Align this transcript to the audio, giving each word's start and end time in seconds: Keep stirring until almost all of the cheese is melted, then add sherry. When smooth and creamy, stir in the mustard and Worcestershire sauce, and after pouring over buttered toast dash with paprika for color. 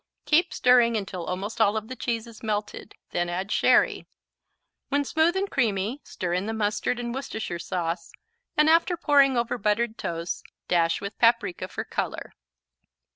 Keep 0.25 0.51
stirring 0.51 0.97
until 0.97 1.27
almost 1.27 1.61
all 1.61 1.77
of 1.77 1.87
the 1.87 1.95
cheese 1.95 2.25
is 2.25 2.41
melted, 2.41 2.95
then 3.11 3.29
add 3.29 3.51
sherry. 3.51 4.07
When 4.89 5.05
smooth 5.05 5.35
and 5.35 5.47
creamy, 5.47 6.01
stir 6.03 6.33
in 6.33 6.47
the 6.47 6.55
mustard 6.55 6.97
and 6.97 7.13
Worcestershire 7.13 7.59
sauce, 7.59 8.11
and 8.57 8.67
after 8.67 8.97
pouring 8.97 9.37
over 9.37 9.59
buttered 9.59 9.99
toast 9.99 10.43
dash 10.67 11.01
with 11.01 11.19
paprika 11.19 11.67
for 11.67 11.83
color. 11.83 12.33